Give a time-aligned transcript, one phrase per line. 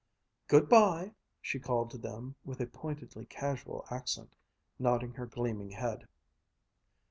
[0.47, 1.13] "Good bye,"
[1.43, 4.35] she called to them with a pointedly casual accent,
[4.79, 6.07] nodding her gleaming head.